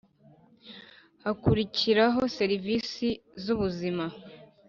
[1.23, 3.07] hakurikiraho serivisi
[3.43, 3.89] z uburezi